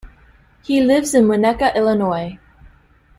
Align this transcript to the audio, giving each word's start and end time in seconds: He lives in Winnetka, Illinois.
He 0.63 0.81
lives 0.81 1.13
in 1.13 1.25
Winnetka, 1.27 1.75
Illinois. 1.75 2.39